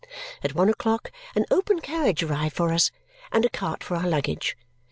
At 0.43 0.55
one 0.55 0.67
o'clock 0.67 1.11
an 1.35 1.45
open 1.51 1.79
carriage 1.79 2.23
arrived 2.23 2.55
for 2.55 2.73
us, 2.73 2.89
and 3.31 3.45
a 3.45 3.49
cart 3.49 3.83
for 3.83 3.95
our 3.97 4.09
luggage. 4.09 4.57